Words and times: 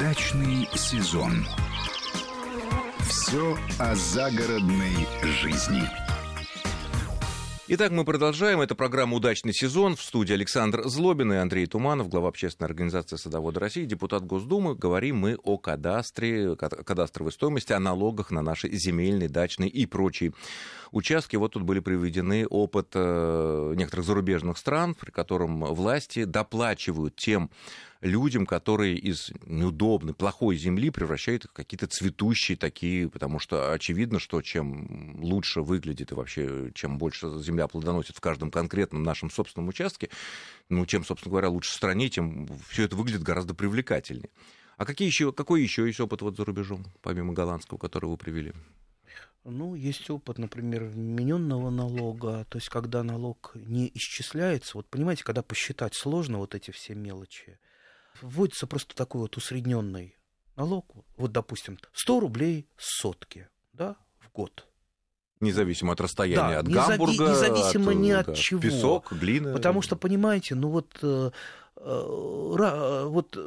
Дачный 0.00 0.66
сезон. 0.74 1.46
Все 3.00 3.54
о 3.78 3.94
загородной 3.94 5.06
жизни. 5.42 5.82
Итак, 7.68 7.92
мы 7.92 8.04
продолжаем. 8.06 8.62
Это 8.62 8.74
программа 8.74 9.16
«Удачный 9.16 9.52
сезон». 9.52 9.94
В 9.94 10.02
студии 10.02 10.32
Александр 10.32 10.88
Злобин 10.88 11.34
и 11.34 11.36
Андрей 11.36 11.66
Туманов, 11.66 12.08
глава 12.08 12.30
общественной 12.30 12.66
организации 12.66 13.16
«Садоводы 13.16 13.60
России», 13.60 13.84
депутат 13.84 14.24
Госдумы. 14.24 14.74
Говорим 14.74 15.18
мы 15.18 15.36
о 15.44 15.58
кадастре, 15.58 16.56
кадастровой 16.56 17.30
стоимости, 17.30 17.72
о 17.72 17.78
налогах 17.78 18.30
на 18.30 18.40
наши 18.40 18.68
земельные, 18.72 19.28
дачные 19.28 19.68
и 19.68 19.84
прочие 19.84 20.32
участки. 20.92 21.36
Вот 21.36 21.52
тут 21.52 21.62
были 21.62 21.80
приведены 21.80 22.46
опыт 22.46 22.88
э, 22.94 23.74
некоторых 23.76 24.06
зарубежных 24.06 24.58
стран, 24.58 24.94
при 24.94 25.10
котором 25.10 25.64
власти 25.64 26.24
доплачивают 26.24 27.16
тем 27.16 27.50
людям, 28.00 28.46
которые 28.46 28.96
из 28.96 29.30
неудобной, 29.44 30.14
плохой 30.14 30.56
земли 30.56 30.90
превращают 30.90 31.44
их 31.44 31.50
в 31.50 31.54
какие-то 31.54 31.86
цветущие 31.86 32.56
такие, 32.56 33.08
потому 33.10 33.38
что 33.38 33.72
очевидно, 33.72 34.18
что 34.18 34.40
чем 34.42 35.22
лучше 35.22 35.60
выглядит 35.60 36.12
и 36.12 36.14
вообще 36.14 36.70
чем 36.74 36.98
больше 36.98 37.28
земля 37.40 37.68
плодоносит 37.68 38.16
в 38.16 38.20
каждом 38.20 38.50
конкретном 38.50 39.02
нашем 39.02 39.30
собственном 39.30 39.68
участке, 39.68 40.08
ну, 40.68 40.86
чем, 40.86 41.04
собственно 41.04 41.30
говоря, 41.30 41.50
лучше 41.50 41.72
в 41.72 41.74
стране, 41.74 42.08
тем 42.08 42.48
все 42.68 42.84
это 42.84 42.96
выглядит 42.96 43.22
гораздо 43.22 43.54
привлекательнее. 43.54 44.30
А 44.76 44.86
какие 44.86 45.06
еще, 45.06 45.30
какой 45.30 45.62
еще 45.62 45.86
есть 45.86 46.00
опыт 46.00 46.22
вот 46.22 46.36
за 46.36 46.44
рубежом, 46.46 46.86
помимо 47.02 47.34
голландского, 47.34 47.76
который 47.76 48.06
вы 48.06 48.16
привели? 48.16 48.54
Ну, 49.44 49.74
есть 49.74 50.10
опыт, 50.10 50.38
например, 50.38 50.84
вмененного 50.84 51.70
налога, 51.70 52.44
то 52.50 52.58
есть 52.58 52.68
когда 52.68 53.02
налог 53.02 53.52
не 53.54 53.90
исчисляется, 53.94 54.72
вот 54.76 54.88
понимаете, 54.88 55.24
когда 55.24 55.42
посчитать 55.42 55.94
сложно 55.94 56.38
вот 56.38 56.54
эти 56.54 56.70
все 56.72 56.94
мелочи, 56.94 57.58
вводится 58.20 58.66
просто 58.66 58.94
такой 58.94 59.22
вот 59.22 59.36
усредненный 59.38 60.18
налог, 60.56 60.86
вот, 61.16 61.32
допустим, 61.32 61.78
100 61.92 62.20
рублей 62.20 62.68
сотки, 62.76 63.48
да, 63.72 63.96
в 64.18 64.30
год. 64.30 64.66
Независимо 65.40 65.94
от 65.94 66.02
расстояния, 66.02 66.36
да, 66.36 66.58
от 66.58 66.66
незави- 66.66 66.88
Гамбурга, 66.98 67.30
независимо 67.30 67.92
от, 67.92 67.96
ни 67.96 68.10
от 68.10 68.26
да, 68.26 68.34
чего. 68.34 68.60
Песок, 68.60 69.12
глина. 69.12 69.54
Потому 69.54 69.80
что, 69.80 69.96
понимаете, 69.96 70.54
ну 70.54 70.68
вот, 70.68 70.98
э, 71.00 71.30
э, 71.76 73.04
вот 73.06 73.38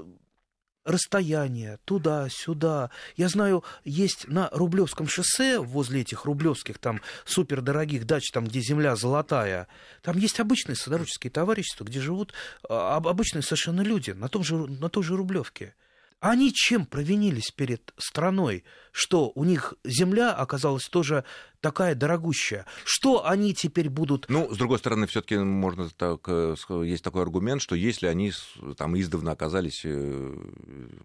расстояние 0.85 1.79
туда-сюда. 1.85 2.89
Я 3.15 3.29
знаю, 3.29 3.63
есть 3.83 4.27
на 4.27 4.49
Рублевском 4.51 5.07
шоссе, 5.07 5.59
возле 5.59 6.01
этих 6.01 6.25
рублевских 6.25 6.77
там 6.77 7.01
супердорогих 7.25 8.05
дач, 8.05 8.31
там, 8.31 8.45
где 8.45 8.61
земля 8.61 8.95
золотая, 8.95 9.67
там 10.01 10.17
есть 10.17 10.39
обычные 10.39 10.75
садоводческие 10.75 11.31
товарищества, 11.31 11.85
где 11.85 11.99
живут 11.99 12.33
а, 12.69 12.97
обычные 12.97 13.41
совершенно 13.41 13.81
люди 13.81 14.11
на, 14.11 14.27
том 14.27 14.43
же, 14.43 14.55
на 14.55 14.89
той 14.89 15.03
же 15.03 15.15
Рублевке. 15.15 15.75
Они 16.19 16.53
чем 16.53 16.85
провинились 16.85 17.51
перед 17.51 17.93
страной, 17.97 18.63
что 18.93 19.33
у 19.35 19.43
них 19.43 19.73
земля 19.83 20.31
оказалась 20.31 20.87
тоже 20.87 21.25
такая 21.63 21.95
дорогущая? 21.95 22.65
Что 22.83 23.25
они 23.25 23.53
теперь 23.55 23.89
будут... 23.89 24.25
Ну, 24.27 24.53
с 24.53 24.57
другой 24.57 24.77
стороны, 24.77 25.07
все 25.07 25.21
таки 25.21 25.37
можно 25.37 25.89
так, 25.89 26.19
э, 26.27 26.55
есть 26.83 27.03
такой 27.03 27.23
аргумент, 27.23 27.61
что 27.61 27.73
если 27.73 28.07
они 28.07 28.31
там 28.77 28.99
издавна 28.99 29.31
оказались 29.31 29.81
э, 29.85 30.35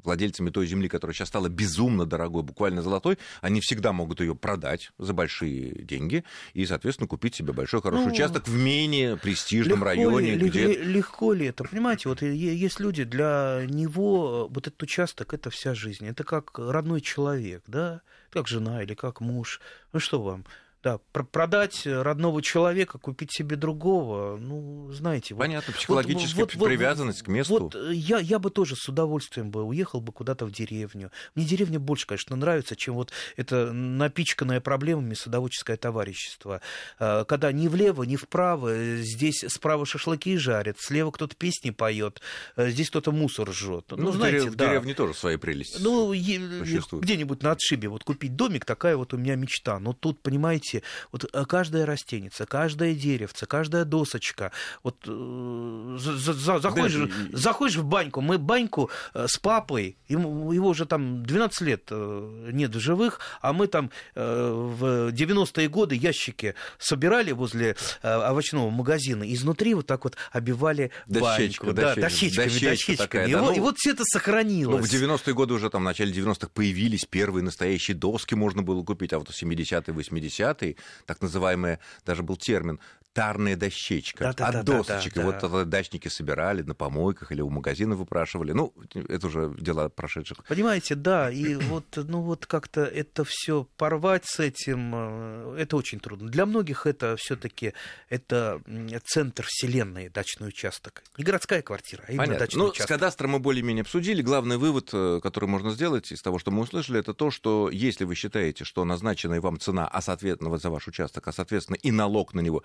владельцами 0.02 0.50
той 0.50 0.66
земли, 0.66 0.88
которая 0.88 1.14
сейчас 1.14 1.28
стала 1.28 1.48
безумно 1.48 2.04
дорогой, 2.04 2.42
буквально 2.42 2.82
золотой, 2.82 3.18
они 3.40 3.60
всегда 3.60 3.92
могут 3.92 4.20
ее 4.20 4.34
продать 4.34 4.90
за 4.98 5.14
большие 5.14 5.82
деньги 5.82 6.24
и, 6.54 6.66
соответственно, 6.66 7.06
купить 7.06 7.36
себе 7.36 7.52
большой 7.52 7.80
хороший 7.80 8.06
ну, 8.06 8.12
участок 8.12 8.48
в 8.48 8.54
менее 8.54 9.16
престижном 9.16 9.84
районе. 9.84 10.34
Ли, 10.34 10.48
где... 10.48 10.74
Легко 10.74 11.32
ли 11.32 11.46
это? 11.46 11.64
Понимаете, 11.64 12.08
вот 12.08 12.20
есть 12.22 12.80
люди, 12.80 13.04
для 13.04 13.62
него 13.68 14.48
вот 14.48 14.66
этот 14.66 14.82
участок— 14.82 15.32
это 15.34 15.50
вся 15.50 15.74
жизнь. 15.74 16.06
Это 16.06 16.24
как 16.24 16.58
родной 16.58 17.00
человек, 17.00 17.62
да? 17.68 18.02
Как 18.30 18.46
жена 18.46 18.82
или 18.82 18.94
как 18.94 19.20
муж. 19.20 19.60
Ну 19.92 20.00
что 20.00 20.22
вам? 20.22 20.44
Да, 20.82 21.00
продать 21.12 21.86
родного 21.86 22.40
человека, 22.40 22.98
купить 22.98 23.32
себе 23.32 23.56
другого, 23.56 24.36
ну, 24.36 24.92
знаете... 24.92 25.34
Понятно, 25.34 25.72
вот, 25.72 25.76
психологическая 25.76 26.46
вот, 26.54 26.64
привязанность 26.64 27.20
вот, 27.20 27.24
к 27.24 27.28
месту. 27.28 27.58
Вот 27.58 27.74
э, 27.74 27.94
я, 27.94 28.18
я 28.18 28.38
бы 28.38 28.50
тоже 28.50 28.76
с 28.76 28.88
удовольствием 28.88 29.50
бы 29.50 29.64
уехал 29.64 30.00
бы 30.00 30.12
куда-то 30.12 30.46
в 30.46 30.52
деревню. 30.52 31.10
Мне 31.34 31.44
деревня 31.44 31.80
больше, 31.80 32.06
конечно, 32.06 32.36
нравится, 32.36 32.76
чем 32.76 32.94
вот 32.94 33.12
это 33.36 33.72
напичканное 33.72 34.60
проблемами 34.60 35.14
садоводческое 35.14 35.76
товарищество. 35.76 36.60
Э, 37.00 37.24
когда 37.26 37.50
ни 37.50 37.66
влево, 37.66 38.04
ни 38.04 38.14
вправо, 38.14 38.68
э, 38.68 38.98
здесь 38.98 39.44
справа 39.48 39.84
шашлыки 39.84 40.36
жарят, 40.36 40.78
слева 40.78 41.10
кто-то 41.10 41.34
песни 41.34 41.70
поет, 41.70 42.20
здесь 42.56 42.88
кто-то 42.90 43.10
мусор 43.10 43.52
жжет. 43.52 43.86
Ну, 43.90 43.96
ну 43.96 44.12
знаете, 44.12 44.42
дерев, 44.42 44.54
да. 44.54 44.66
в 44.66 44.68
деревне 44.68 44.94
тоже 44.94 45.14
свои 45.14 45.36
прелести 45.36 45.82
Ну, 45.82 46.12
где-нибудь 46.12 47.42
на 47.42 47.50
отшибе 47.52 47.88
вот 47.88 48.04
купить 48.04 48.36
домик, 48.36 48.64
такая 48.64 48.96
вот 48.96 49.12
у 49.12 49.16
меня 49.16 49.34
мечта. 49.34 49.80
Но 49.80 49.92
тут, 49.92 50.20
понимаете, 50.20 50.67
видите, 50.72 50.82
вот 51.12 51.24
э, 51.32 51.44
каждая 51.44 51.86
растеница, 51.86 52.46
каждая 52.46 52.94
деревце, 52.94 53.46
каждая 53.46 53.84
досочка, 53.84 54.52
вот 54.82 54.96
э, 55.06 55.96
за, 55.98 56.32
за, 56.32 56.58
заходишь, 56.58 56.94
да, 56.94 57.38
заходишь 57.38 57.76
в 57.76 57.84
баньку, 57.84 58.20
мы 58.20 58.38
баньку 58.38 58.90
э, 59.14 59.26
с 59.28 59.38
папой, 59.38 59.96
ему, 60.08 60.52
его 60.52 60.68
уже 60.68 60.86
там 60.86 61.24
12 61.24 61.60
лет 61.62 61.90
нет 61.90 62.74
в 62.74 62.80
живых, 62.80 63.20
а 63.40 63.52
мы 63.52 63.66
там 63.66 63.90
в 64.14 65.10
90-е 65.10 65.68
годы 65.68 65.94
ящики 65.94 66.54
собирали 66.78 67.32
возле 67.32 67.76
овощного 68.02 68.70
магазина, 68.70 69.24
изнутри 69.32 69.74
вот 69.74 69.86
так 69.86 70.04
вот 70.04 70.16
обивали 70.32 70.90
дощечка, 71.06 71.66
баньку. 71.66 71.72
Дощечка, 71.72 71.72
да, 71.72 71.94
дощечками, 71.94 72.44
дощечка 72.44 72.70
дощечками. 72.70 72.96
Такая, 72.96 73.28
и, 73.28 73.32
да, 73.32 73.40
вот, 73.42 73.50
ну, 73.50 73.56
и 73.56 73.60
вот 73.60 73.76
все 73.78 73.90
это 73.92 74.04
сохранилось. 74.04 74.80
Ну, 74.80 74.86
в 74.86 75.02
90-е 75.02 75.34
годы 75.34 75.54
уже 75.54 75.70
там 75.70 75.82
в 75.82 75.84
начале 75.84 76.12
90-х 76.12 76.50
появились 76.52 77.04
первые 77.04 77.42
настоящие 77.42 77.96
доски, 77.96 78.34
можно 78.34 78.62
было 78.62 78.82
купить, 78.82 79.12
а 79.12 79.18
вот 79.18 79.28
в 79.28 79.42
70-е, 79.42 79.94
80-е 79.94 80.57
20 80.58 80.76
так 81.06 81.20
называемый, 81.22 81.78
даже 82.04 82.22
был 82.22 82.36
термин, 82.36 82.80
тарная 83.18 83.56
дощечка 83.56 84.24
да, 84.24 84.32
да, 84.32 84.46
от 84.46 84.52
да, 84.52 84.62
досочек. 84.62 85.14
Да, 85.14 85.32
да, 85.32 85.48
вот 85.48 85.68
дачники 85.68 86.06
собирали 86.06 86.62
на 86.62 86.74
помойках 86.74 87.32
или 87.32 87.40
у 87.40 87.50
магазина 87.50 87.96
выпрашивали. 87.96 88.52
Ну, 88.52 88.72
это 88.94 89.26
уже 89.26 89.52
дела 89.58 89.88
прошедших. 89.88 90.44
Понимаете, 90.44 90.94
да, 90.94 91.28
и 91.28 91.56
вот, 91.56 91.84
ну 91.96 92.20
вот 92.20 92.46
как-то 92.46 92.84
это 92.84 93.24
все 93.26 93.66
порвать 93.76 94.24
с 94.24 94.38
этим, 94.38 94.92
э, 94.94 95.56
это 95.58 95.76
очень 95.76 95.98
трудно. 95.98 96.28
Для 96.28 96.46
многих 96.46 96.86
это 96.86 97.16
все-таки 97.16 97.72
это 98.08 98.60
центр 99.04 99.44
вселенной, 99.48 100.10
дачный 100.10 100.48
участок. 100.48 101.02
Не 101.16 101.24
городская 101.24 101.62
квартира, 101.62 102.04
а 102.06 102.12
именно 102.12 102.22
Понятно. 102.22 102.46
дачный 102.46 102.58
ну, 102.58 102.64
участок. 102.66 102.86
С 102.86 102.88
кадастром 102.88 103.30
мы 103.32 103.40
более-менее 103.40 103.82
обсудили. 103.82 104.22
Главный 104.22 104.58
вывод, 104.58 104.90
э, 104.92 105.18
который 105.20 105.46
можно 105.46 105.72
сделать 105.72 106.12
из 106.12 106.22
того, 106.22 106.38
что 106.38 106.52
мы 106.52 106.62
услышали, 106.62 107.00
это 107.00 107.14
то, 107.14 107.32
что 107.32 107.68
если 107.68 108.04
вы 108.04 108.14
считаете, 108.14 108.62
что 108.62 108.84
назначенная 108.84 109.40
вам 109.40 109.58
цена, 109.58 109.88
а 109.88 110.00
соответственно 110.00 110.56
за 110.56 110.70
ваш 110.70 110.86
участок, 110.86 111.26
а 111.26 111.32
соответственно 111.32 111.78
и 111.82 111.90
налог 111.90 112.32
на 112.32 112.40
него 112.40 112.62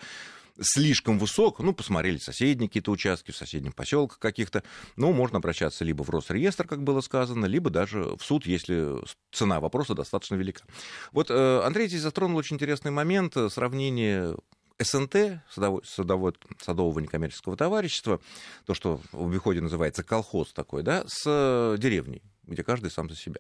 слишком 0.59 1.17
высок, 1.17 1.59
ну, 1.59 1.73
посмотрели 1.73 2.17
соседние 2.17 2.69
какие-то 2.69 2.91
участки, 2.91 3.31
в 3.31 3.35
соседнем 3.35 3.71
поселках 3.71 4.19
каких-то, 4.19 4.63
ну, 4.95 5.11
можно 5.11 5.37
обращаться 5.37 5.83
либо 5.83 6.03
в 6.03 6.09
Росреестр, 6.09 6.67
как 6.67 6.83
было 6.83 7.01
сказано, 7.01 7.45
либо 7.45 7.69
даже 7.69 8.15
в 8.15 8.21
суд, 8.21 8.45
если 8.45 8.97
цена 9.31 9.59
вопроса 9.59 9.95
достаточно 9.95 10.35
велика. 10.35 10.63
Вот 11.11 11.29
э, 11.29 11.61
Андрей 11.63 11.87
здесь 11.87 12.01
затронул 12.01 12.37
очень 12.37 12.55
интересный 12.55 12.91
момент, 12.91 13.35
э, 13.35 13.49
сравнение 13.49 14.35
СНТ, 14.79 15.41
садовод, 15.49 15.85
садовод, 15.85 16.37
садового 16.61 16.99
некоммерческого 16.99 17.57
товарищества, 17.57 18.19
то, 18.65 18.73
что 18.73 19.01
в 19.11 19.27
обиходе 19.27 19.61
называется 19.61 20.03
колхоз 20.03 20.53
такой, 20.53 20.83
да, 20.83 21.03
с 21.07 21.23
э, 21.25 21.77
деревней, 21.79 22.21
где 22.43 22.63
каждый 22.63 22.91
сам 22.91 23.09
за 23.09 23.15
себя. 23.15 23.39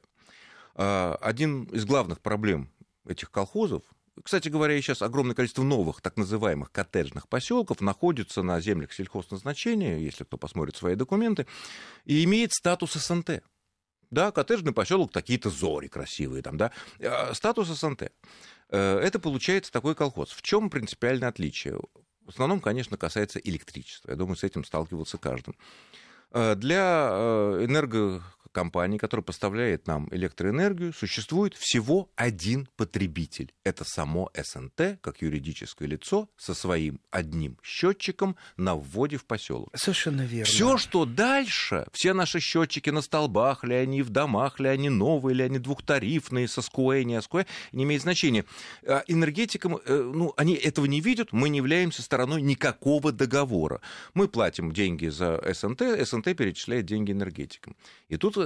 Один 0.75 1.65
из 1.65 1.85
главных 1.85 2.19
проблем 2.19 2.67
этих 3.07 3.29
колхозов 3.29 3.83
кстати 4.21 4.49
говоря, 4.49 4.79
сейчас 4.81 5.01
огромное 5.01 5.35
количество 5.35 5.63
новых 5.63 6.01
так 6.01 6.17
называемых 6.17 6.71
коттеджных 6.71 7.27
поселков 7.27 7.81
находится 7.81 8.43
на 8.43 8.59
землях 8.59 8.93
сельхозназначения, 8.93 9.97
если 9.97 10.23
кто 10.23 10.37
посмотрит 10.37 10.75
свои 10.75 10.95
документы, 10.95 11.47
и 12.05 12.23
имеет 12.23 12.53
статус 12.53 12.93
СНТ. 12.93 13.43
Да, 14.11 14.31
коттеджный 14.31 14.73
поселок, 14.73 15.11
такие-то 15.11 15.49
зори 15.49 15.87
красивые 15.87 16.43
там, 16.43 16.57
да. 16.57 16.71
А, 16.99 17.33
статус 17.33 17.69
СНТ. 17.69 18.11
Э, 18.69 18.99
это 18.99 19.17
получается 19.17 19.71
такой 19.71 19.95
колхоз. 19.95 20.29
В 20.29 20.43
чем 20.43 20.69
принципиальное 20.69 21.29
отличие? 21.29 21.79
В 22.23 22.29
основном, 22.29 22.59
конечно, 22.59 22.95
касается 22.95 23.39
электричества. 23.39 24.11
Я 24.11 24.17
думаю, 24.17 24.35
с 24.35 24.43
этим 24.43 24.63
сталкивался 24.65 25.17
каждый. 25.17 25.55
Э, 26.31 26.53
для 26.55 27.09
э, 27.11 27.65
энерго 27.65 28.23
компании, 28.53 28.97
которая 28.97 29.23
поставляет 29.23 29.87
нам 29.87 30.07
электроэнергию, 30.11 30.93
существует 30.93 31.55
всего 31.55 32.09
один 32.15 32.69
потребитель. 32.77 33.51
Это 33.65 33.83
само 33.83 34.31
СНТ, 34.33 34.99
как 35.01 35.21
юридическое 35.21 35.87
лицо, 35.87 36.29
со 36.37 36.53
своим 36.53 37.01
одним 37.11 37.57
счетчиком 37.63 38.37
на 38.55 38.75
вводе 38.75 39.17
в 39.17 39.25
поселок. 39.25 39.69
Совершенно 39.75 40.21
верно. 40.21 40.45
Все, 40.45 40.77
что 40.77 41.05
дальше, 41.05 41.85
все 41.91 42.13
наши 42.13 42.39
счетчики 42.39 42.89
на 42.91 43.01
столбах, 43.01 43.63
ли 43.63 43.75
они 43.75 44.01
в 44.01 44.09
домах, 44.09 44.59
ли 44.59 44.69
они 44.69 44.89
новые, 44.89 45.35
ли 45.35 45.43
они 45.43 45.59
двухтарифные, 45.59 46.47
со 46.47 46.61
СКУЭ, 46.61 47.03
не 47.03 47.21
СКУЭ, 47.21 47.45
не 47.71 47.83
имеет 47.83 48.03
значения. 48.03 48.45
А 48.85 49.03
энергетикам, 49.07 49.77
э, 49.77 50.11
ну, 50.13 50.33
они 50.37 50.53
этого 50.53 50.85
не 50.85 51.01
видят, 51.01 51.33
мы 51.33 51.49
не 51.49 51.57
являемся 51.57 52.01
стороной 52.01 52.41
никакого 52.41 53.11
договора. 53.11 53.81
Мы 54.13 54.27
платим 54.27 54.71
деньги 54.71 55.07
за 55.07 55.41
СНТ, 55.53 55.81
СНТ 56.07 56.35
перечисляет 56.37 56.85
деньги 56.85 57.11
энергетикам. 57.11 57.75
И 58.09 58.17
тут 58.17 58.37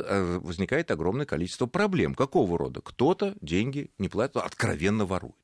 возникает 0.42 0.92
огромное 0.92 1.26
количество 1.26 1.66
проблем. 1.66 2.16
Какого 2.16 2.58
рода? 2.58 2.82
Кто-то 2.82 3.36
деньги 3.42 3.92
не 3.98 4.10
платит, 4.10 4.38
откровенно 4.38 5.06
ворует. 5.06 5.36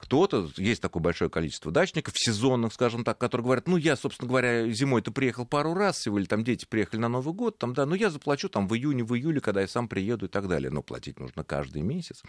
Кто-то, 0.00 0.50
есть 0.56 0.80
такое 0.80 1.02
большое 1.02 1.30
количество 1.30 1.70
дачников, 1.70 2.14
сезонных, 2.16 2.72
скажем 2.72 3.04
так, 3.04 3.18
которые 3.18 3.44
говорят, 3.44 3.68
ну, 3.68 3.76
я, 3.76 3.96
собственно 3.96 4.28
говоря, 4.28 4.68
зимой-то 4.70 5.12
приехал 5.12 5.44
пару 5.44 5.74
раз 5.74 5.98
всего, 5.98 6.18
или 6.18 6.26
там 6.26 6.42
дети 6.42 6.64
приехали 6.64 7.00
на 7.00 7.08
Новый 7.08 7.34
год, 7.34 7.58
там, 7.58 7.74
да, 7.74 7.84
но 7.84 7.94
я 7.94 8.08
заплачу 8.08 8.48
там 8.48 8.66
в 8.66 8.74
июне, 8.74 9.04
в 9.04 9.14
июле, 9.14 9.40
когда 9.40 9.60
я 9.60 9.68
сам 9.68 9.88
приеду 9.88 10.26
и 10.26 10.28
так 10.28 10.48
далее. 10.48 10.70
Но 10.70 10.82
платить 10.82 11.20
нужно 11.20 11.44
каждый 11.44 11.82
месяц. 11.82 12.22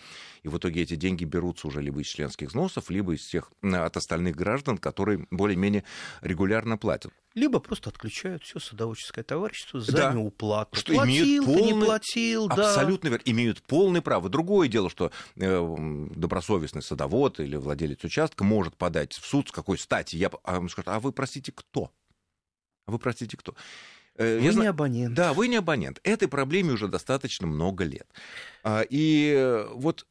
И 0.44 0.50
в 0.50 0.58
итоге 0.58 0.82
эти 0.82 0.96
деньги 0.96 1.24
берутся 1.24 1.68
уже 1.68 1.82
либо 1.82 2.02
из 2.02 2.08
членских 2.08 2.50
взносов, 2.50 2.90
либо 2.90 3.14
из 3.14 3.26
тех, 3.26 3.52
от 3.62 3.96
остальных 3.96 4.36
граждан, 4.36 4.78
которые 4.78 5.26
более-менее 5.32 5.86
регулярно 6.22 6.78
платят 6.78 7.14
либо 7.34 7.60
просто 7.60 7.90
отключают 7.90 8.44
все 8.44 8.60
садоводческое 8.60 9.24
товарищество 9.24 9.80
за 9.80 9.92
да. 9.92 10.14
неуплату. 10.14 10.78
Что 10.78 10.94
платил 10.94 11.24
имеют 11.24 11.46
полный, 11.46 11.64
ты, 11.64 11.74
не 11.74 11.86
платил, 11.86 12.48
абсолютно 12.50 13.10
да. 13.10 13.16
верно, 13.16 13.32
имеют 13.32 13.62
полное 13.64 14.02
право. 14.02 14.30
Другое 14.30 14.68
дело, 14.68 14.90
что 14.90 15.12
э, 15.38 15.76
добросовестный 16.16 16.82
садовод 16.82 17.40
или 17.40 17.56
владелец 17.62 18.04
участка 18.04 18.44
может 18.44 18.75
подать 18.75 19.13
в 19.13 19.25
суд 19.25 19.50
с 19.50 19.52
какой 19.52 19.78
стати. 19.78 20.16
Я, 20.16 20.30
а, 20.44 20.60
он 20.60 20.69
скажет, 20.69 20.90
а 20.90 21.00
вы, 21.00 21.12
простите, 21.12 21.52
кто? 21.52 21.92
А 22.86 22.92
вы, 22.92 23.00
простите, 23.00 23.38
кто? 23.38 23.56
Э, 24.16 24.38
вы 24.38 24.42
Я 24.42 24.50
не 24.50 24.52
знаю, 24.52 24.69
абонент. 24.72 25.13
Да, 25.13 25.34
вы 25.34 25.48
не 25.48 25.58
абонент. 25.58 26.00
Этой 26.04 26.28
проблеме 26.28 26.74
уже 26.74 26.88
достаточно 26.88 27.48
много 27.48 27.84
лет. 27.84 28.08
А, 28.63 28.81
и 28.81 29.34
э, 29.36 29.68
вот 29.74 30.06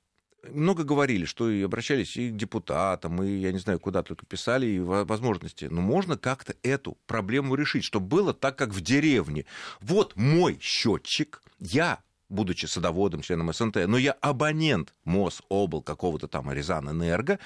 много 0.49 0.85
говорили, 0.85 1.25
что 1.25 1.51
и 1.51 1.63
обращались 1.63 2.17
и 2.17 2.31
к 2.31 2.37
депутатам, 2.37 3.23
и, 3.23 3.31
я 3.31 3.53
не 3.53 3.59
знаю, 3.59 3.79
куда 3.79 4.03
только 4.03 4.27
писали, 4.27 4.67
и 4.67 4.79
возможности. 4.81 5.67
Но 5.67 5.81
можно 5.81 6.17
как-то 6.17 6.55
эту 6.63 6.97
проблему 7.07 7.55
решить, 7.55 7.85
чтобы 7.85 8.07
было 8.07 8.33
так, 8.35 8.57
как 8.57 8.71
в 8.71 8.81
деревне. 8.81 9.45
Вот 9.81 10.17
мой 10.17 10.59
счетчик, 10.61 11.43
я 11.59 12.01
будучи 12.31 12.67
садоводом, 12.67 13.21
членом 13.21 13.53
СНТ, 13.53 13.87
но 13.87 13.99
я 13.99 14.13
абонент 14.13 14.95
МОЗ, 15.05 15.43
обл 15.49 15.83
какого-то 15.83 16.29
там 16.29 16.51
Рязан 16.51 16.89
Энерго, 16.89 17.39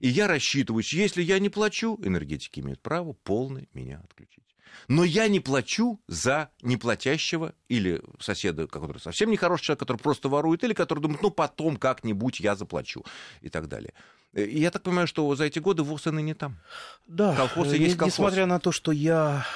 и 0.00 0.08
я 0.08 0.26
рассчитываюсь, 0.26 0.92
если 0.92 1.22
я 1.22 1.38
не 1.38 1.48
плачу, 1.48 1.98
энергетики 2.02 2.58
имеют 2.58 2.80
право 2.80 3.12
полное 3.12 3.68
меня 3.72 4.00
отключить. 4.04 4.42
Но 4.88 5.04
я 5.04 5.28
не 5.28 5.38
плачу 5.38 6.00
за 6.08 6.50
неплатящего 6.62 7.54
или 7.68 8.02
соседа, 8.18 8.66
который 8.66 8.98
совсем 8.98 9.30
нехороший 9.30 9.66
человек, 9.66 9.80
который 9.80 9.98
просто 9.98 10.28
ворует, 10.28 10.64
или 10.64 10.72
который 10.72 11.00
думает, 11.00 11.22
ну, 11.22 11.30
потом 11.30 11.76
как-нибудь 11.76 12.40
я 12.40 12.56
заплачу 12.56 13.04
и 13.42 13.48
так 13.48 13.68
далее. 13.68 13.92
И 14.32 14.60
я 14.60 14.70
так 14.70 14.82
понимаю, 14.82 15.06
что 15.06 15.34
за 15.36 15.44
эти 15.44 15.58
годы 15.58 15.82
ВОЗ 15.82 16.06
и 16.06 16.10
не 16.22 16.34
там. 16.34 16.56
Да, 17.06 17.36
колхоз 17.36 17.72
и 17.72 17.76
есть 17.76 17.96
колхоз. 17.96 18.14
несмотря 18.14 18.46
на 18.46 18.58
то, 18.58 18.72
что 18.72 18.90
я 18.90 19.44
а, 19.44 19.46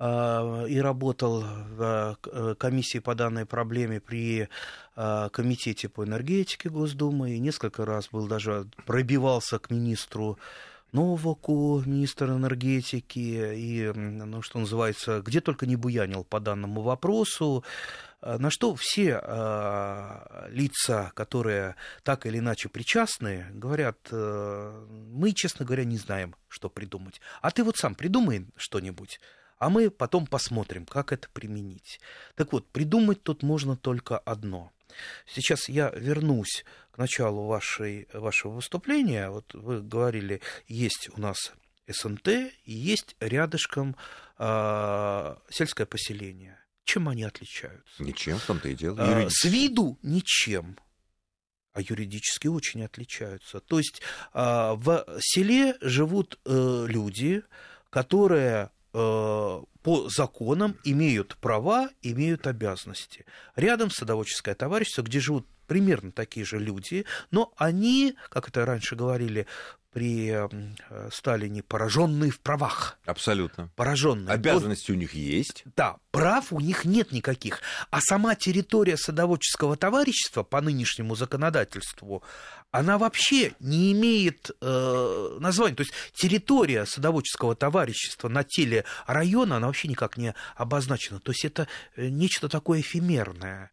и 0.00 0.78
работал 0.80 1.42
в 1.42 2.16
э, 2.24 2.54
комиссии 2.54 2.98
по 3.00 3.16
данной 3.16 3.46
проблеме 3.46 4.00
при 4.00 4.48
а, 5.00 5.28
комитете 5.28 5.88
по 5.88 6.04
энергетике 6.04 6.68
Госдумы, 6.70 7.32
и 7.32 7.38
несколько 7.38 7.84
раз 7.84 8.08
был 8.08 8.26
даже 8.26 8.66
пробивался 8.84 9.60
к 9.60 9.70
министру 9.70 10.38
Новаку, 10.90 11.82
министр 11.86 12.30
энергетики, 12.30 13.54
и, 13.54 13.92
ну, 13.94 14.42
что 14.42 14.58
называется, 14.58 15.20
где 15.20 15.40
только 15.40 15.66
не 15.66 15.76
буянил 15.76 16.24
по 16.24 16.40
данному 16.40 16.80
вопросу, 16.80 17.62
а, 18.20 18.38
на 18.38 18.50
что 18.50 18.74
все 18.74 19.20
э, 19.22 20.48
лица, 20.50 21.12
которые 21.14 21.76
так 22.02 22.26
или 22.26 22.38
иначе 22.38 22.68
причастны, 22.68 23.46
говорят, 23.52 23.98
э, 24.10 24.86
мы, 25.12 25.32
честно 25.32 25.64
говоря, 25.64 25.84
не 25.84 25.98
знаем, 25.98 26.34
что 26.48 26.68
придумать. 26.68 27.20
А 27.40 27.52
ты 27.52 27.62
вот 27.62 27.76
сам 27.76 27.94
придумай 27.94 28.46
что-нибудь, 28.56 29.20
а 29.58 29.70
мы 29.70 29.90
потом 29.90 30.26
посмотрим, 30.26 30.86
как 30.86 31.12
это 31.12 31.28
применить. 31.30 32.00
Так 32.34 32.52
вот, 32.52 32.68
придумать 32.70 33.22
тут 33.22 33.42
можно 33.42 33.76
только 33.76 34.18
одно. 34.18 34.72
Сейчас 35.26 35.68
я 35.68 35.90
вернусь 35.90 36.64
к 36.90 36.98
началу 36.98 37.46
вашей, 37.46 38.08
вашего 38.12 38.52
выступления. 38.52 39.30
Вот 39.30 39.54
вы 39.54 39.82
говорили, 39.82 40.40
есть 40.66 41.10
у 41.16 41.20
нас 41.20 41.52
СНТ 41.86 42.28
и 42.28 42.52
есть 42.72 43.16
рядышком 43.20 43.96
э, 44.38 45.36
сельское 45.50 45.86
поселение. 45.86 46.58
Чем 46.84 47.08
они 47.08 47.24
отличаются? 47.24 48.02
Ничем, 48.02 48.38
в 48.38 48.44
том-то 48.44 48.68
и 48.68 48.74
дело. 48.74 48.98
Э, 48.98 49.28
с 49.28 49.44
виду 49.44 49.98
ничем 50.02 50.76
а 51.74 51.80
юридически 51.80 52.48
очень 52.48 52.82
отличаются. 52.82 53.60
То 53.60 53.78
есть 53.78 54.02
э, 54.34 54.40
в 54.74 55.04
селе 55.20 55.76
живут 55.80 56.40
э, 56.44 56.86
люди, 56.88 57.42
которые 57.88 58.70
по 58.92 60.08
законам 60.08 60.76
имеют 60.84 61.36
права, 61.36 61.90
имеют 62.02 62.46
обязанности. 62.46 63.26
Рядом 63.56 63.90
садоводческое 63.90 64.54
товарищество, 64.54 65.02
где 65.02 65.20
живут 65.20 65.46
примерно 65.66 66.10
такие 66.10 66.44
же 66.44 66.58
люди, 66.58 67.04
но 67.30 67.52
они, 67.56 68.16
как 68.30 68.48
это 68.48 68.64
раньше 68.64 68.96
говорили, 68.96 69.46
при 69.92 70.30
э, 70.30 71.08
Сталине 71.10 71.62
пораженные 71.62 72.30
в 72.30 72.40
правах. 72.40 72.98
Абсолютно. 73.06 73.70
Пораженные. 73.74 74.32
Обязанности 74.32 74.90
вот, 74.90 74.96
у 74.96 75.00
них 75.00 75.14
есть. 75.14 75.64
Да, 75.76 75.96
прав 76.10 76.52
у 76.52 76.60
них 76.60 76.84
нет 76.84 77.10
никаких. 77.10 77.62
А 77.90 78.00
сама 78.00 78.34
территория 78.34 78.96
садоводческого 78.96 79.76
товарищества 79.76 80.42
по 80.42 80.60
нынешнему 80.60 81.14
законодательству, 81.14 82.22
она 82.70 82.98
вообще 82.98 83.54
не 83.60 83.92
имеет 83.92 84.50
э, 84.60 85.36
названия. 85.40 85.74
То 85.74 85.82
есть 85.82 85.94
территория 86.14 86.84
садоводческого 86.84 87.54
товарищества 87.54 88.28
на 88.28 88.44
теле 88.44 88.84
района, 89.06 89.56
она 89.56 89.66
вообще 89.68 89.88
никак 89.88 90.16
не 90.16 90.34
обозначена. 90.54 91.20
То 91.20 91.32
есть 91.32 91.44
это 91.44 91.66
э, 91.96 92.08
нечто 92.08 92.48
такое 92.48 92.80
эфемерное 92.80 93.70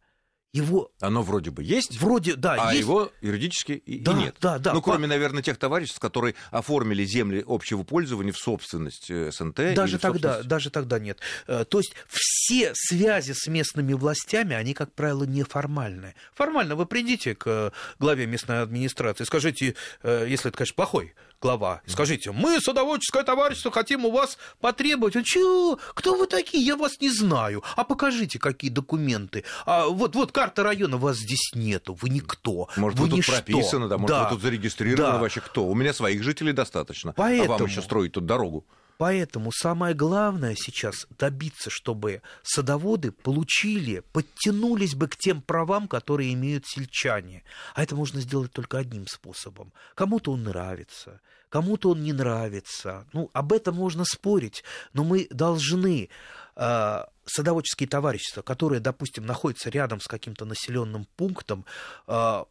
его... 0.56 0.90
Оно 1.00 1.22
вроде 1.22 1.50
бы 1.50 1.62
есть, 1.62 2.00
вроде, 2.00 2.34
да, 2.34 2.56
а 2.58 2.72
есть... 2.72 2.84
его 2.84 3.12
юридически 3.20 3.72
и, 3.72 4.00
да, 4.00 4.12
и 4.12 4.14
нет. 4.14 4.36
Да, 4.40 4.58
да, 4.58 4.72
ну, 4.72 4.82
кроме, 4.82 5.06
наверное, 5.06 5.42
тех 5.42 5.58
товариществ, 5.58 6.00
которые 6.00 6.34
оформили 6.50 7.04
земли 7.04 7.44
общего 7.46 7.82
пользования 7.82 8.32
в 8.32 8.38
собственность 8.38 9.10
э, 9.10 9.30
СНТ. 9.30 9.74
Даже 9.74 9.98
тогда, 9.98 10.28
собственность... 10.28 10.48
даже 10.48 10.70
тогда 10.70 10.98
нет. 10.98 11.20
Э, 11.46 11.64
то 11.68 11.78
есть 11.78 11.94
все 12.08 12.72
связи 12.74 13.32
с 13.32 13.46
местными 13.46 13.92
властями, 13.92 14.54
они, 14.54 14.74
как 14.74 14.92
правило, 14.92 15.24
неформальные. 15.24 16.14
Формально 16.34 16.76
вы 16.76 16.86
придите 16.86 17.34
к 17.34 17.72
главе 17.98 18.26
местной 18.26 18.62
администрации, 18.62 19.24
скажите, 19.24 19.74
э, 20.02 20.26
если 20.28 20.48
это, 20.48 20.58
конечно, 20.58 20.74
плохой 20.74 21.14
глава. 21.40 21.82
Скажите, 21.86 22.32
мы, 22.32 22.60
садоводческое 22.60 23.22
товарищество, 23.22 23.70
хотим 23.70 24.04
у 24.04 24.10
вас 24.10 24.38
потребовать. 24.60 25.16
Он, 25.16 25.24
чего? 25.24 25.78
Кто 25.94 26.16
вы 26.16 26.26
такие? 26.26 26.64
Я 26.64 26.76
вас 26.76 27.00
не 27.00 27.10
знаю. 27.10 27.62
А 27.76 27.84
покажите, 27.84 28.38
какие 28.38 28.70
документы. 28.70 29.44
А 29.64 29.86
вот, 29.86 30.14
вот 30.14 30.32
карта 30.46 30.62
района, 30.62 30.96
вас 30.96 31.16
здесь 31.18 31.50
нету. 31.54 31.96
Вы 32.00 32.10
никто. 32.10 32.68
Может, 32.76 32.98
вы, 32.98 33.06
вы 33.06 33.16
тут 33.16 33.26
прописаны, 33.26 33.88
да, 33.88 33.98
может, 33.98 34.16
да. 34.16 34.24
вы 34.24 34.30
тут 34.30 34.42
зарегистрированы 34.42 35.14
да. 35.14 35.18
вообще 35.18 35.40
кто? 35.40 35.66
У 35.66 35.74
меня 35.74 35.92
своих 35.92 36.22
жителей 36.22 36.52
достаточно. 36.52 37.12
Поэтому... 37.12 37.54
А 37.54 37.58
вам 37.58 37.66
еще 37.66 37.82
строить 37.82 38.12
тут 38.12 38.26
дорогу. 38.26 38.64
Поэтому 38.98 39.52
самое 39.52 39.94
главное 39.94 40.54
сейчас 40.54 41.06
добиться, 41.18 41.68
чтобы 41.68 42.22
садоводы 42.42 43.12
получили, 43.12 44.02
подтянулись 44.12 44.94
бы 44.94 45.08
к 45.08 45.16
тем 45.16 45.42
правам, 45.42 45.86
которые 45.86 46.32
имеют 46.32 46.66
сельчане. 46.66 47.44
А 47.74 47.82
это 47.82 47.94
можно 47.94 48.20
сделать 48.20 48.52
только 48.52 48.78
одним 48.78 49.06
способом. 49.06 49.74
Кому-то 49.94 50.32
он 50.32 50.44
нравится, 50.44 51.20
кому-то 51.50 51.90
он 51.90 52.04
не 52.04 52.14
нравится. 52.14 53.06
Ну, 53.12 53.30
об 53.34 53.52
этом 53.52 53.74
можно 53.74 54.04
спорить, 54.06 54.64
но 54.94 55.04
мы 55.04 55.26
должны 55.30 56.08
садоводческие 56.56 57.88
товарищества, 57.88 58.42
которые, 58.42 58.80
допустим, 58.80 59.26
находятся 59.26 59.68
рядом 59.70 60.00
с 60.00 60.06
каким-то 60.06 60.44
населенным 60.44 61.06
пунктом, 61.16 61.64
э, 62.06 62.44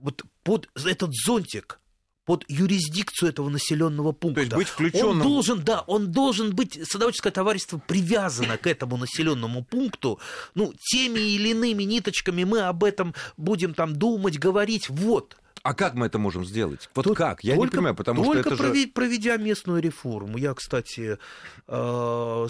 вот 0.00 0.24
под 0.42 0.68
этот 0.84 1.14
зонтик 1.14 1.80
под 2.26 2.44
юрисдикцию 2.48 3.28
этого 3.30 3.48
населенного 3.48 4.10
пункта. 4.10 4.40
То 4.40 4.40
есть 4.42 4.56
быть 4.56 4.68
включенным. 4.68 5.10
Он 5.10 5.22
должен, 5.22 5.62
да, 5.62 5.82
он 5.86 6.10
должен 6.10 6.54
быть, 6.54 6.78
садоводческое 6.82 7.32
товарищество 7.32 7.78
привязано 7.78 8.58
к 8.58 8.66
этому 8.66 8.96
населенному 8.96 9.64
пункту. 9.64 10.18
Ну, 10.54 10.74
теми 10.90 11.20
или 11.20 11.50
иными 11.50 11.84
ниточками 11.84 12.42
мы 12.42 12.62
об 12.62 12.82
этом 12.82 13.14
будем 13.36 13.74
там 13.74 13.94
думать, 13.94 14.40
говорить. 14.40 14.90
Вот, 14.90 15.36
а 15.66 15.74
как 15.74 15.94
мы 15.94 16.06
это 16.06 16.20
можем 16.20 16.44
сделать? 16.44 16.88
Вот 16.94 17.02
Тут 17.02 17.16
как? 17.16 17.42
Я 17.42 17.56
только, 17.56 17.66
не 17.66 17.70
понимаю, 17.78 17.96
потому 17.96 18.22
только 18.22 18.40
что 18.40 18.50
это 18.50 18.56
проведя, 18.62 18.86
же... 18.86 18.92
проведя 18.92 19.36
местную 19.36 19.82
реформу. 19.82 20.38
Я, 20.38 20.54
кстати, 20.54 21.18
э, 21.66 22.48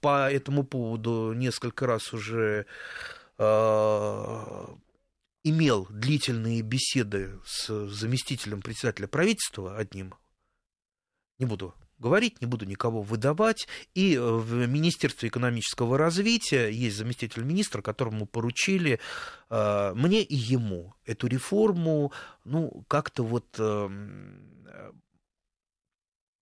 по 0.00 0.30
этому 0.30 0.64
поводу 0.64 1.34
несколько 1.34 1.86
раз 1.86 2.12
уже 2.12 2.66
э, 3.38 4.66
имел 5.44 5.86
длительные 5.88 6.62
беседы 6.62 7.38
с 7.46 7.86
заместителем 7.90 8.60
председателя 8.60 9.06
правительства 9.06 9.76
одним, 9.76 10.14
не 11.38 11.46
буду 11.46 11.74
говорить, 11.98 12.40
не 12.40 12.46
буду 12.46 12.64
никого 12.64 13.02
выдавать. 13.02 13.68
И 13.94 14.18
в 14.18 14.66
Министерстве 14.66 15.28
экономического 15.28 15.98
развития 15.98 16.68
есть 16.68 16.96
заместитель 16.96 17.42
министра, 17.44 17.82
которому 17.82 18.26
поручили 18.26 19.00
э, 19.50 19.92
мне 19.94 20.22
и 20.22 20.36
ему 20.36 20.94
эту 21.04 21.26
реформу, 21.26 22.12
ну, 22.44 22.84
как-то 22.88 23.22
вот 23.24 23.46
э, 23.58 23.88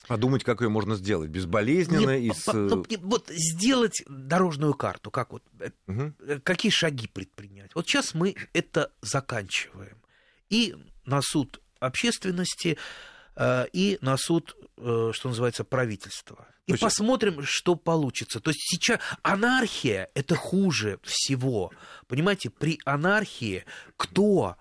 Подумать, 0.06 0.44
как 0.44 0.60
ее 0.60 0.68
можно 0.68 0.94
сделать 0.94 1.30
безболезненно 1.30 2.16
и 2.16 2.28
Не, 2.28 2.34
с... 2.34 2.44
по- 2.44 2.52
ну, 2.52 2.86
не, 2.88 2.96
вот 2.96 3.28
сделать 3.28 4.04
дорожную 4.08 4.75
карту, 4.75 5.10
как 5.10 5.32
вот, 5.32 5.42
э, 5.58 5.70
э, 5.88 6.38
какие 6.44 6.70
шаги 6.70 7.08
предпринять. 7.08 7.75
Вот 7.75 7.88
сейчас 7.88 8.14
мы 8.14 8.36
это 8.52 8.92
заканчиваем. 9.00 10.00
И 10.48 10.76
на 11.04 11.22
суд 11.22 11.60
общественности, 11.80 12.76
э, 12.76 13.15
и 13.73 13.99
на 14.00 14.16
суд, 14.16 14.57
э, 14.78 15.11
что 15.12 15.28
называется, 15.28 15.64
правительства. 15.64 16.47
И 16.66 16.73
есть- 16.73 16.83
посмотрим, 16.83 17.43
что 17.45 17.76
получится. 17.76 18.40
То 18.40 18.50
есть 18.50 18.61
сейчас 18.62 19.00
анархия 19.23 20.11
это 20.14 20.35
хуже 20.35 20.99
всего. 21.02 21.71
Понимаете, 22.09 22.50
при 22.50 22.78
анархии 22.85 23.64
кто 23.97 24.57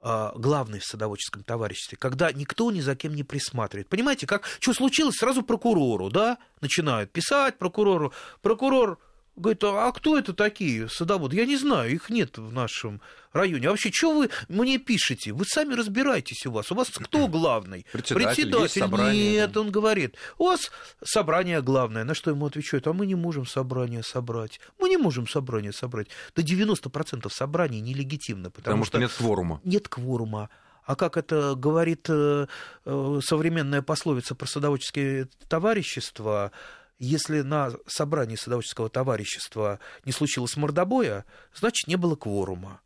э, 0.00 0.30
главный 0.36 0.78
в 0.78 0.84
садоводческом 0.84 1.42
товариществе, 1.42 1.98
когда 1.98 2.30
никто 2.32 2.70
ни 2.70 2.80
за 2.80 2.94
кем 2.94 3.14
не 3.14 3.24
присматривает. 3.24 3.88
Понимаете, 3.88 4.26
как 4.28 4.46
что 4.60 4.72
случилось, 4.72 5.16
сразу 5.16 5.42
прокурору, 5.42 6.08
да, 6.08 6.38
начинают 6.60 7.10
писать 7.10 7.58
прокурору. 7.58 8.12
Прокурор 8.40 9.00
говорит, 9.38 9.62
а 9.64 9.90
кто 9.92 10.18
это 10.18 10.32
такие 10.32 10.88
садоводы? 10.88 11.36
Я 11.36 11.46
не 11.46 11.56
знаю, 11.56 11.92
их 11.92 12.10
нет 12.10 12.38
в 12.38 12.52
нашем 12.52 13.00
районе. 13.32 13.68
А 13.68 13.70
вообще, 13.70 13.90
что 13.92 14.14
вы 14.14 14.30
мне 14.48 14.78
пишете? 14.78 15.32
Вы 15.32 15.44
сами 15.44 15.74
разбирайтесь 15.74 16.46
у 16.46 16.52
вас. 16.52 16.70
У 16.72 16.74
вас 16.74 16.90
кто 16.90 17.26
главный? 17.28 17.86
Председатель, 17.92 18.54
есть 18.56 18.78
собрание, 18.78 19.32
Нет, 19.32 19.52
да. 19.52 19.60
он 19.60 19.70
говорит, 19.70 20.16
у 20.38 20.46
вас 20.46 20.70
собрание 21.04 21.62
главное. 21.62 22.04
На 22.04 22.14
что 22.14 22.30
ему 22.30 22.46
отвечают, 22.46 22.86
а 22.86 22.92
мы 22.92 23.06
не 23.06 23.14
можем 23.14 23.46
собрание 23.46 24.02
собрать. 24.02 24.60
Мы 24.78 24.88
не 24.88 24.96
можем 24.96 25.26
собрание 25.28 25.72
собрать. 25.72 26.08
До 26.34 26.42
90% 26.42 27.30
собраний 27.30 27.80
нелегитимно, 27.80 28.50
потому, 28.50 28.82
Потому 28.82 28.84
что 28.84 28.98
нет 28.98 29.12
кворума. 29.12 29.60
нет 29.64 29.88
кворума. 29.88 30.50
А 30.88 30.96
как 30.96 31.18
это 31.18 31.54
говорит 31.54 32.06
э, 32.08 32.46
э, 32.86 33.20
современная 33.22 33.82
пословица 33.82 34.34
про 34.34 34.46
садоводческие 34.46 35.28
товарищества, 35.46 36.50
если 36.98 37.42
на 37.42 37.72
собрании 37.86 38.36
садоводческого 38.36 38.88
товарищества 38.88 39.80
не 40.04 40.12
случилось 40.12 40.56
мордобоя, 40.56 41.24
значит, 41.54 41.88
не 41.88 41.96
было 41.96 42.16
кворума. 42.16 42.80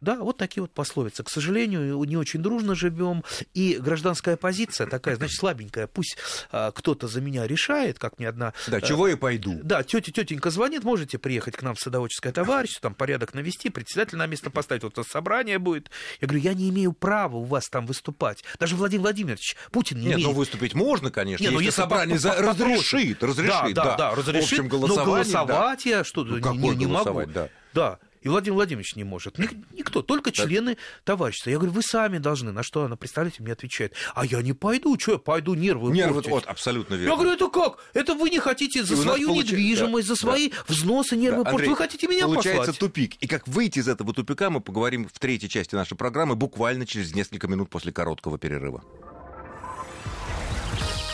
Да, 0.00 0.16
вот 0.16 0.36
такие 0.36 0.62
вот 0.62 0.72
пословицы. 0.72 1.22
К 1.22 1.30
сожалению, 1.30 2.02
не 2.04 2.16
очень 2.16 2.42
дружно 2.42 2.74
живем, 2.74 3.22
и 3.54 3.76
гражданская 3.78 4.36
позиция 4.36 4.88
такая, 4.88 5.14
значит, 5.14 5.38
слабенькая. 5.38 5.86
Пусть 5.86 6.16
а, 6.50 6.72
кто-то 6.72 7.06
за 7.06 7.20
меня 7.20 7.46
решает, 7.46 7.98
как 7.98 8.18
мне 8.18 8.28
одна 8.28 8.52
Да, 8.66 8.80
чего 8.80 9.06
я 9.06 9.16
пойду? 9.16 9.60
да, 9.62 9.84
тетя, 9.84 10.10
тетенька 10.10 10.50
звонит, 10.50 10.82
можете 10.82 11.18
приехать 11.18 11.56
к 11.56 11.62
нам 11.62 11.76
в 11.76 11.80
садоводческое 11.80 12.32
товарищество, 12.32 12.88
там 12.88 12.94
порядок 12.94 13.32
навести, 13.34 13.70
председатель 13.70 14.16
на 14.18 14.26
место 14.26 14.50
поставить, 14.50 14.82
вот 14.82 14.98
собрание 15.06 15.58
будет. 15.60 15.90
Я 16.20 16.26
говорю, 16.26 16.42
я 16.42 16.54
не 16.54 16.68
имею 16.70 16.92
права 16.92 17.36
у 17.36 17.44
вас 17.44 17.68
там 17.68 17.86
выступать. 17.86 18.42
Даже 18.58 18.74
Владимир 18.74 19.02
Владимирович 19.02 19.56
Путин 19.70 19.98
не 19.98 20.06
Нет, 20.06 20.14
имеет. 20.16 20.28
ну 20.30 20.34
выступить 20.34 20.74
можно, 20.74 21.12
конечно, 21.12 21.44
Не, 21.44 21.50
ну, 21.50 21.60
если, 21.60 21.66
если 21.66 21.80
собрание 21.82 22.18
по- 22.18 22.28
по- 22.32 22.42
разрешит, 22.42 23.22
разрешит, 23.22 23.74
да, 23.74 23.84
да, 23.84 23.96
да, 23.96 24.10
В 24.14 24.18
разрешит, 24.18 24.58
общем, 24.58 24.64
но 24.64 24.70
голосование, 24.70 25.32
да. 25.32 25.44
голосовать 25.44 25.86
я 25.86 26.02
что, 26.02 26.24
Ну, 26.24 26.38
не, 26.54 26.68
не- 26.74 26.86
могу. 26.86 27.24
да. 27.26 27.48
Да. 27.72 27.98
И 28.22 28.28
Владимир 28.28 28.56
Владимирович 28.56 28.96
не 28.96 29.04
может. 29.04 29.38
Ник- 29.38 29.54
Никто, 29.72 30.02
только 30.02 30.30
члены 30.30 30.76
товарищества. 31.04 31.50
Я 31.50 31.56
говорю, 31.56 31.72
вы 31.72 31.82
сами 31.82 32.18
должны. 32.18 32.52
На 32.52 32.62
что 32.62 32.84
она, 32.84 32.96
представляете, 32.96 33.42
мне 33.42 33.52
отвечает. 33.54 33.94
А 34.14 34.26
я 34.26 34.42
не 34.42 34.52
пойду, 34.52 34.98
что 34.98 35.12
я 35.12 35.18
пойду, 35.18 35.54
нервы 35.54 35.90
Нервы, 35.90 36.14
портить». 36.16 36.30
вот, 36.30 36.44
абсолютно 36.46 36.94
верно. 36.96 37.10
Я 37.12 37.16
говорю, 37.16 37.32
это 37.32 37.48
как? 37.48 37.78
Это 37.94 38.14
вы 38.14 38.28
не 38.28 38.38
хотите 38.38 38.84
за 38.84 38.96
свою 38.96 39.30
получи- 39.30 39.52
недвижимость, 39.52 40.08
да, 40.08 40.14
за 40.14 40.20
свои 40.20 40.50
взносы, 40.68 41.16
нервы 41.16 41.44
Да, 41.44 41.50
портить. 41.50 41.54
Андрей, 41.60 41.68
Вы 41.70 41.76
хотите 41.76 42.06
меня 42.08 42.26
Получается 42.26 42.58
послать? 42.72 42.78
тупик. 42.78 43.14
И 43.20 43.26
как 43.26 43.48
выйти 43.48 43.78
из 43.78 43.88
этого 43.88 44.12
тупика, 44.12 44.50
мы 44.50 44.60
поговорим 44.60 45.08
в 45.08 45.18
третьей 45.18 45.48
части 45.48 45.74
нашей 45.74 45.96
программы 45.96 46.36
буквально 46.36 46.84
через 46.86 47.14
несколько 47.14 47.48
минут 47.48 47.70
после 47.70 47.90
короткого 47.90 48.36
перерыва. 48.38 48.84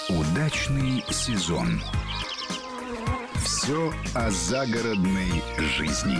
Удачный 0.08 1.04
сезон. 1.10 1.80
Все 3.44 3.92
о 4.14 4.30
загородной 4.30 5.42
жизни. 5.76 6.18